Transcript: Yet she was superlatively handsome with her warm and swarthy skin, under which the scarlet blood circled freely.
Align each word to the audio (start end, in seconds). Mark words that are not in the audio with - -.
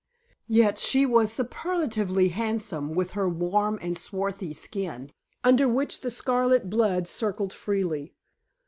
Yet 0.47 0.79
she 0.79 1.05
was 1.05 1.31
superlatively 1.31 2.29
handsome 2.29 2.95
with 2.95 3.11
her 3.11 3.29
warm 3.29 3.77
and 3.83 3.95
swarthy 3.95 4.51
skin, 4.51 5.11
under 5.43 5.67
which 5.69 6.01
the 6.01 6.09
scarlet 6.09 6.71
blood 6.71 7.07
circled 7.07 7.53
freely. 7.53 8.15